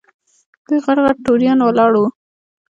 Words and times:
دوه 0.67 0.79
غټ 0.85 0.97
غټ 1.05 1.17
توریان 1.25 1.59
ولاړ 1.63 1.91
وو. 1.95 2.05